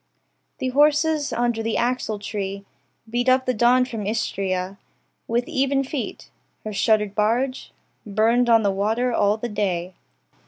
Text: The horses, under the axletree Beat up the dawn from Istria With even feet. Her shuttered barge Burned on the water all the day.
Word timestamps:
The 0.57 0.69
horses, 0.69 1.31
under 1.31 1.61
the 1.61 1.75
axletree 1.77 2.63
Beat 3.07 3.29
up 3.29 3.45
the 3.45 3.53
dawn 3.53 3.85
from 3.85 4.07
Istria 4.07 4.79
With 5.27 5.47
even 5.47 5.83
feet. 5.83 6.31
Her 6.63 6.73
shuttered 6.73 7.13
barge 7.13 7.71
Burned 8.03 8.49
on 8.49 8.63
the 8.63 8.71
water 8.71 9.13
all 9.13 9.37
the 9.37 9.47
day. 9.47 9.93